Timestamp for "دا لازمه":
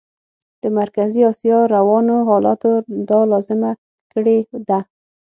3.09-3.71